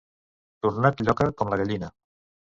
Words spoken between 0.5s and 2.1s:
Tornat lloca, com la gallina.